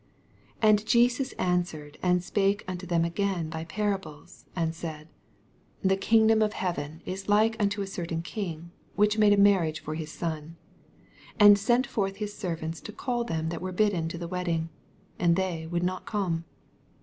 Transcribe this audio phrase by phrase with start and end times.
[0.61, 5.09] 1 And Jesus answered and spake onto them again by parables, and said,
[5.83, 9.79] 2 The kingdom of heaven is like unto a certain king, which made a marriage
[9.81, 10.55] for his son,
[11.39, 14.69] 8 And sent forth his servants to call them that were bidden to the wedding:
[15.19, 16.45] and thej woald not come.